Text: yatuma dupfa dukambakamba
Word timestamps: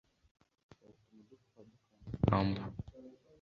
yatuma 0.83 1.19
dupfa 1.27 1.59
dukambakamba 1.69 2.61